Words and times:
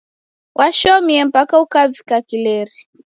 Washomie 0.57 1.25
mpaka 1.29 1.55
ukavikia 1.63 2.19
kileri. 2.27 2.77